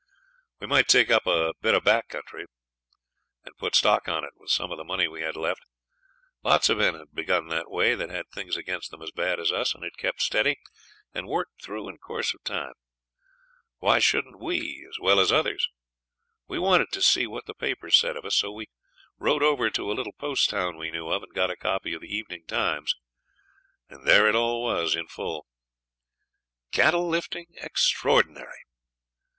[0.59, 2.45] We might take up a bit of back country,
[3.45, 5.61] and put stock on it with some of the money we had left.
[6.41, 9.51] Lots of men had begun that way that had things against them as bad as
[9.51, 10.55] us, and had kept steady,
[11.13, 12.73] and worked through in course of time.
[13.77, 15.67] Why shouldn't we as well as others?
[16.47, 18.69] We wanted to see what the papers said of us, so we
[19.19, 22.01] rode over to a little post town we knew of and got a copy of
[22.01, 22.95] the 'Evening Times'.
[23.87, 25.45] There it all was in full:
[26.71, 28.65] CATTLE LIFTING EXTRAORDINARY.